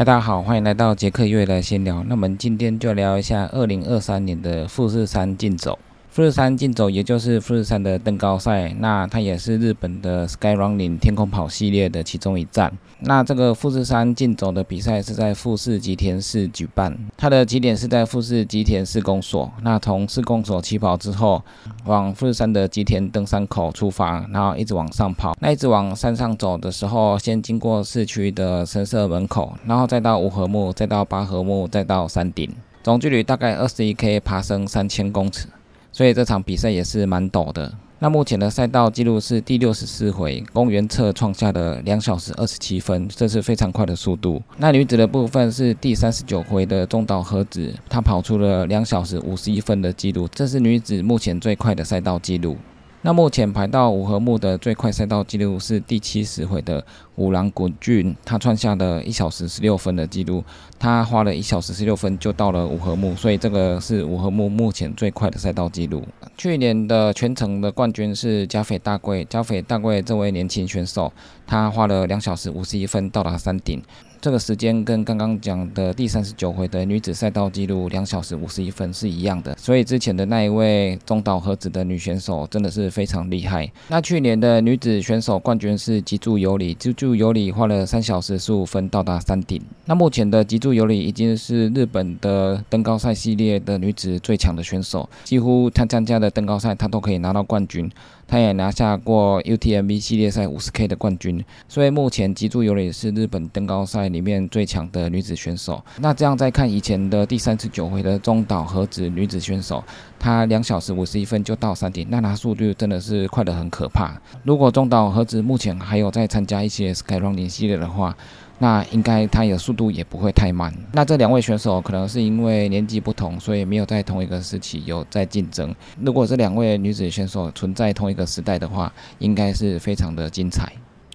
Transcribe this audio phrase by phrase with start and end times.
[0.00, 2.02] 大家好，欢迎来到杰克月的闲聊。
[2.04, 5.78] 那我们今天就聊一下二零二三年的富士山竞走。
[6.10, 12.76] 富士山竞走，也就是富士山的登高赛，那它也是日本的 Sky Running 天空跑系列的其中一站。
[13.02, 19.48] 那这个富士山竞走的比赛是在富士吉田市举办，它的起点是在富士吉田市公所。
[19.62, 21.40] 那从市公所起跑之后，
[21.84, 25.36] 往富士山的吉田登山口出发，然后一直往上跑。
[25.40, 32.50] 那一直往山上走的时候，先经过市区的神社门口，然后再到五合目，再到八合目，再到山顶，
[32.82, 35.46] 总距离大概二十一 K，爬升三千公尺。
[35.92, 37.72] 所以这场比赛也是蛮陡的。
[38.02, 44.42] 那目前的赛道记录是第六十四回，公园侧创下的两小时二十七分，这是非常快的速度。
[44.56, 52.56] 那女子的部分是第三十九回的中岛和子，她跑出了两小时五十一分的记录，这是女子目前最快的赛道记录。
[53.02, 56.84] 那目前排到五合目的最快赛道记录是第七十回的
[57.16, 60.44] 五郎古俊，他创下的一小时十六分的记录，
[60.78, 66.02] 他花了一小时十六分就到了五合目，所以这个是五合目目前最快的赛道记录。
[66.36, 71.10] 去年的全程的冠军是加菲大贵，加菲大贵这位年轻选手，
[71.46, 73.82] 他花了两小时五十一分到达山顶。
[74.22, 83.70] 这个时间跟刚刚讲的第三十九回的女子赛道记录两小时五十一分是一样的，所以之前的那一位中岛和子的女选手真的是非常厉害。
[83.88, 89.62] 那去年的女子选手冠军是吉柱有里，吉柱有里花了三小时十五分到达山顶。
[89.86, 97.90] 那目前的吉柱有里已经是日本的登高赛系列的女子最强的选手，几乎她参加的登高赛她都可以拿到冠军。
[98.30, 105.84] 她也拿下过 UTMB 系列赛五十 K 的冠军，所以目前吉柱有里是日本登高赛里面最强的女子选手。
[105.98, 109.82] 那这样再看以前的第三十九回的中岛和子女子选手，
[110.16, 114.16] 她两小时五十一分就到山顶，那她速度真的是快得很可怕。
[114.44, 118.16] 如果中岛和子目前还有在参加一些 Sky Running 系列的话，
[118.62, 120.72] 那应该他的速度也不会太慢。
[120.92, 125.74] 那这两位选手可能是因为年纪不同，所以没有在同一个时期有在竞争。
[126.00, 130.70] 如果这两位女子选手存在同一个时代的话，应该是非常的精彩。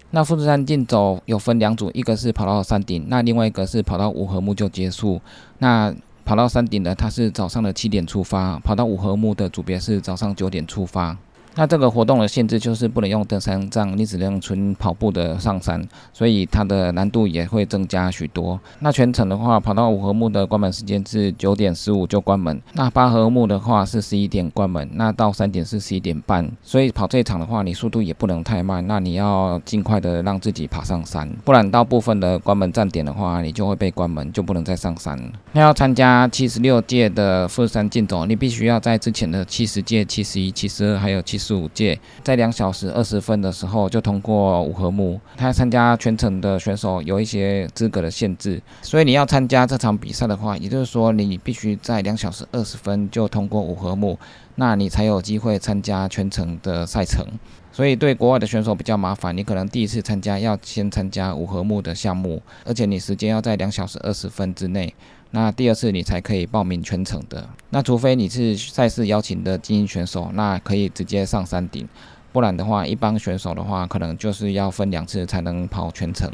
[0.09, 5.21] 那富士山竞走有分两组，一个是跑到山顶，那另外一个是跑到五合目就结束。
[5.59, 11.15] 那跑到山顶的，他是早上的七点出发；跑到五合目的组别是早上九点出发。
[11.55, 18.59] 那这个活动的限制就是不能用登山杖，你只能纯跑步的上山，所以它的难度也会增加许多。
[18.79, 26.45] 那全程的话，跑到五合目的关门时间是九点十五就关门，那八合目的话是十一点关门，那到三点是十一点半。
[26.61, 35.17] 所以跑这一场的话，你速度也不能太慢，那你要尽快的让自己爬上山，不然到部分的关门站点的话，你就会被关门，就不能再上山。
[35.53, 41.44] 那要参加七十六届的富士山竞走，你必须要在之前的七十届、七十一、七十二还有七十。
[41.45, 45.19] 十五届在两小时二十分的时候就通过五合目。
[45.37, 54.17] 他参加全程的选手有一些资格的限制，所以你要参加这场比赛的话，也就是说你必须在两小时二十分就通过五合目，
[54.55, 57.25] 那你才有机会参加全程的赛程。
[57.71, 64.93] 所以对国外的选手比较麻烦，你可能第一次参加要先参加五合目的项目，而且你时间要在两小时二十分之内。
[65.35, 71.85] 那第二次你才可以报名全程的，那除非你是赛事邀请的精英选手，那可以直接上山顶，
[72.31, 76.31] 不然的话，一般选手的话，可能就是要分两次才能跑全程。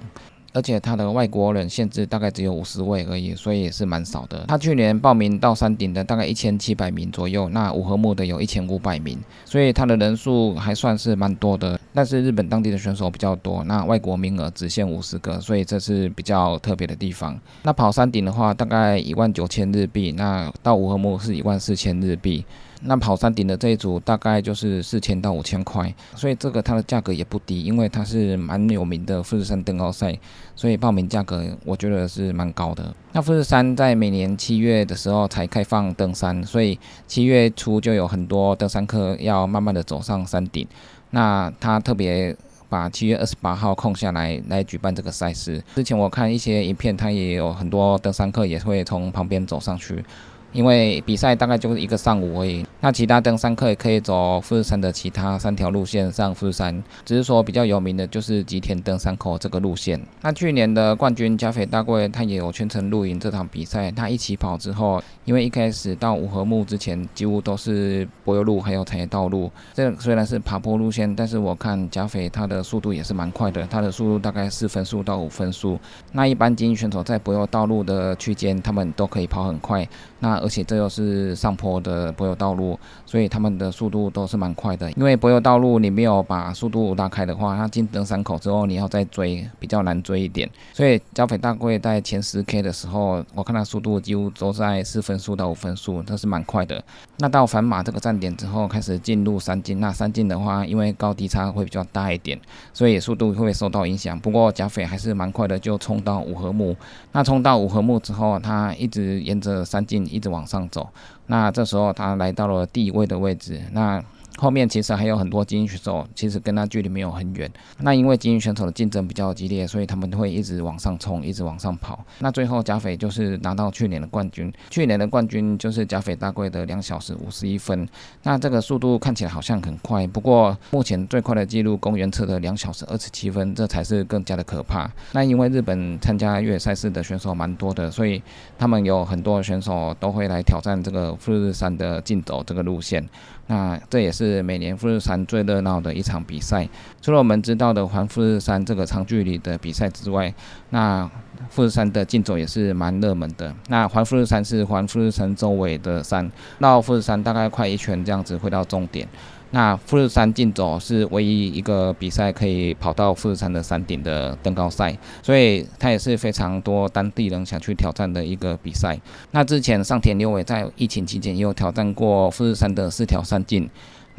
[0.53, 4.45] 而且他的外国人限制大概只有五十位而已，所以也是蛮少的。
[4.47, 11.79] 他去年报名到山顶的大概一千七百名左右，那五合目的有一千五百名，所以他的人数还算是蛮多的。
[11.94, 17.40] 但是日本当地的选手比较多，那外国名额只限五十个，所以这是比较特别的地方。
[17.63, 22.45] 那跑山顶的话，大概一万九千日币，那到五合目是一万四千日币。
[22.83, 30.17] 那跑山顶的这一组大概就是四千到五千块，所以这个它的价格也不低，因为它是蛮有名的富士山登高赛，
[30.55, 32.93] 所以报名价格我觉得是蛮高的。
[33.13, 40.67] 那富士山在每年七月的时候才开放登山，所以七月初就有很多登山客要慢慢的走上山顶。
[41.11, 42.35] 那他特别
[42.69, 45.61] 把七月二十八号空下来来举办这个赛事。
[45.75, 50.03] 之前我看一些影片，他也有很多登山客也会从旁边走上去。
[50.51, 59.99] 因为比赛大概就是一个上午而已，那其他登山客也可以走富士山的其他三条路线上富士山，只是说比较有名的就是吉田登山口这个路线。
[60.21, 75.79] 那去年的冠军加菲大贵他也有全程露营这场比赛，他一起跑之后，因为一开始到五合目之前几乎都是柏油路还有产业道路，这虽然是爬坡路线，但是我看加菲他的速度也是蛮快的，他的速度大概四分速到五分速。
[76.11, 79.87] 那一般精英选手在柏油道路的区间，他们都可以跑很快。
[80.19, 84.91] 那而且这又是上坡的柏油道路，所以他们的速度都是蛮快的。
[84.93, 90.49] 因为柏油道路你没有把速度拉开的话，它进登山口之后你要再追，比较难追一点。
[90.73, 96.84] 所以剿匪大贵在前十 K 的时候，我看它速度几乎都在四分速到五分速，都是蛮快的。
[97.17, 99.79] 那到反马这个站点之后，开始进入山进。
[99.79, 102.40] 那山进的话，因为高低差会比较大一点，
[102.73, 104.20] 所以速度会受到影响。
[104.20, 106.76] 不过剿匪还是蛮快的，就冲到五合目。
[107.11, 110.89] 那冲到五合目之后，他一直沿着山进一直往上走。
[111.28, 113.61] 那这时候他来到了第一位的位置。
[113.72, 114.01] 那
[114.37, 117.51] 后面其实还有很多精英选手，其实跟他距离没有很远。
[117.79, 122.03] 那因为精英选手的竞争比较激烈，所以他们会一直往上冲，一直往上跑。
[122.19, 124.51] 那最后贾斐就是拿到去年的冠军。
[124.69, 127.87] 去年的冠军就是贾斐大贵的两小时五十一分。
[128.23, 134.89] 那这个速度看起来好像很快，不过目前最快的记录公园测的两小时二十七分，这才是更加的可怕。
[135.11, 138.22] 那因为日本参加越野赛事的选手蛮多的，所以
[138.57, 143.07] 他们有很多选手都会来挑战这个富士山的竞走这个路线。
[143.51, 146.65] 那这也是每年富士山最热闹的一场比赛。
[147.01, 150.33] 除了我们知道的环富士山这个长距离的比赛之外，
[150.69, 151.09] 那
[151.49, 153.53] 富士山的竞走也是蛮热门的。
[153.67, 159.05] 那环富士山是环富士山周围的山，绕富士山大概快一圈这样子回到终点。
[159.51, 168.99] 那富士山竞走是唯一一个比赛可以跑到富士山的山顶的登高赛，所以它也是非常多当地人想去挑战的一个比赛。
[169.31, 173.69] 那之前上田六尾在疫情期间也有挑战过富士山的四条山径。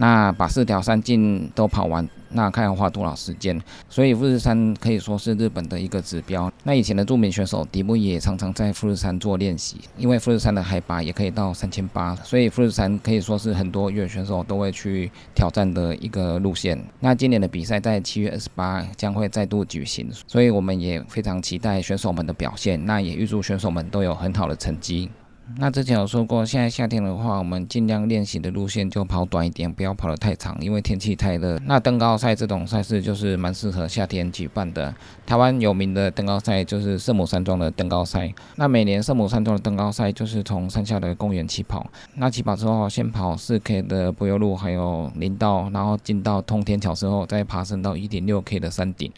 [0.03, 3.57] 那把四条山径都跑完，那看要花多少时间？
[3.89, 6.53] 所以富士山可以说是日本的一个指标。
[6.65, 16.77] 那以前的著名选手迪布也常常在富士山做练习，因为富士山的海拔也可以到三千八，所以富士山可以说是很多越野选手都会去挑战的一个路线。
[16.99, 22.85] 那今年的比赛在七月二十八将会再度举行，所以我们也非常期待选手们的表现。
[22.85, 25.09] 那也预祝选手们都有很好的成绩。
[25.59, 31.59] 那之前有说过，现在夏天的话，我们尽量练习的路线就跑短一点，不要跑得太长，因为天气太热。
[31.67, 34.93] 那登高赛这种赛事就是蛮适合夏天举办的。
[35.25, 38.33] 台湾有名的登高赛就是圣母山庄的登高赛。
[38.57, 49.13] 那每年圣母山庄的登高赛就是从山下的公园起跑，那起跑之后先跑四 K 的柏油路，还有林道，然后进到通天桥之后，再爬升到一点六 K 的山顶。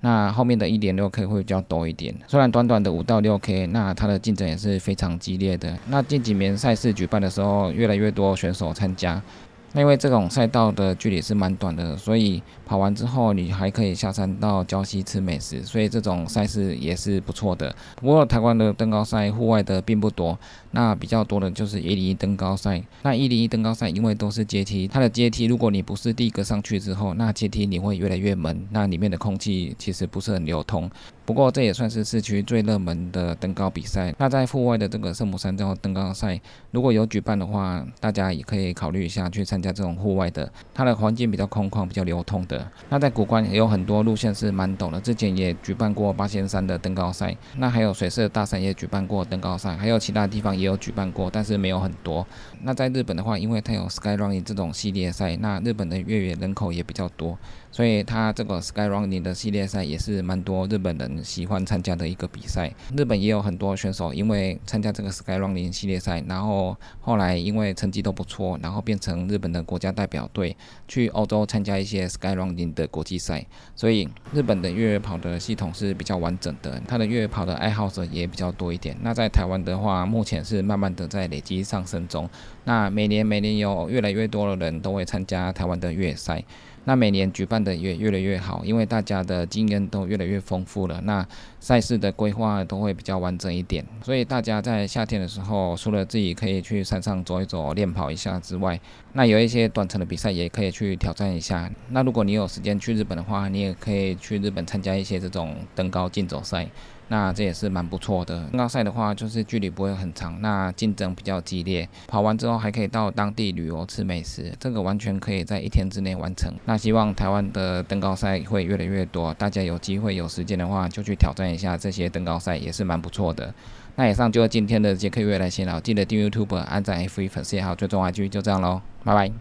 [0.00, 5.76] 那后面的一点六 K 会比较多一点，虽然短短的五到六 K，那它的竞争也是非常激烈的。
[5.88, 9.22] 那近几年赛事举办的时候，越来越多选手参加。
[9.72, 17.74] 那因为这种赛道的距离是蛮短的，所以跑完之后你还可以下山到礁溪吃美食，所以这种赛事也是不错的。
[17.96, 20.36] 不过台湾的登高赛户外的并不多，
[20.72, 22.82] 那比较多的就是一零一登高赛。
[23.02, 30.90] 那一零一登高赛因为都是阶梯，它的阶梯如果你不是第一个上去之后，那阶梯你会越来越闷，那里面的空气其实不是很流通。
[31.30, 34.12] 不过这也算是市区最热门的登高比赛。
[34.18, 36.40] 那在户外的这个圣母山庄登高赛，
[36.72, 40.52] 如果有举办的话，大家也可以考虑一下去参加这种户外的。
[40.74, 42.68] 它的环境比较空旷，比较流通的。
[42.88, 47.36] 那在古关也有很多路线是蛮陡的，之前也举办过八仙山的登高赛。
[47.58, 52.26] 那还有水色大山也举办过登高赛，还有其他地方也有举办过，但是没有很多。
[52.62, 57.38] 那在日本的话，因为它有 Sky Running 这种系列赛，那日本的越野人口也比较多。
[57.72, 62.72] 所以它这个 Sky Running 的系列赛也是蛮多日本人喜欢参加的一个比赛。
[62.96, 70.56] 日本也有很多选手因为参加这个 Sky Running 系列赛，然后后来因为成绩都不错，然后变成日本的国家代表队，
[70.88, 73.46] 去欧洲参加一些 Sky Running 的国际赛。
[73.74, 78.96] 所以日本的越野跑的系统是比较完整的，它的越野跑的爱好者也比较多一点。
[79.02, 82.28] 那在台湾的话，目前是慢慢的在累积上升中。
[82.64, 86.44] 那每年每年有越来越多的人都会参加台湾的越野赛。
[86.84, 91.26] 那每年举办的也越来越好，因为大家的经验都越来越丰富了，那
[91.60, 93.84] 赛事的规划都会比较完整一点。
[94.02, 98.80] 所以大家在夏天的时候，除了自己可以去山上走一走、练跑一下之外，
[99.12, 101.70] 那有一些短程的比赛也可以去挑战一下。
[101.90, 106.66] 那如果你有时间去日本的话，你也可以去日本参加一些这种登高竞走赛。
[107.10, 108.46] 那这也是蛮不错的。
[108.50, 111.86] 登高赛的话，就是距离不会很长，那竞争比较激烈。
[112.06, 116.54] 跑完之后还可以到当地旅游吃美食，这个完全可以在一天之内完成。
[116.66, 123.52] 那希望台湾的登高赛会越来越多，大家有机会有时间的话就去挑战一下这些登高赛，也是蛮不错的。
[123.96, 129.40] 那以上就是今天的杰克月来闲聊，记得订阅 YouTube、按赞 F 一粉丝也好，最重要一句就这样喽，拜拜。